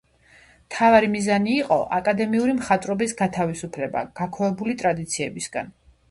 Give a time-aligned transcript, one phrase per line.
[0.67, 5.71] მთავარი მიზანი იყო აკადემიური მხატვრობის გათავისუფლება გაქვავებული ტრადიციებისგან.